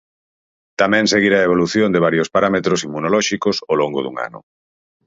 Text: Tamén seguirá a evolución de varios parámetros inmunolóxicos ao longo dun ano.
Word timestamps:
Tamén 0.81 1.05
seguirá 1.13 1.37
a 1.39 1.47
evolución 1.49 1.89
de 1.91 2.03
varios 2.07 2.31
parámetros 2.35 2.83
inmunolóxicos 2.87 3.55
ao 3.67 3.75
longo 3.81 3.99
dun 4.05 4.15
ano. 4.27 4.39